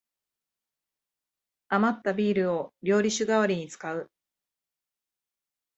[1.67, 4.09] あまったビールを料理酒がわりに使う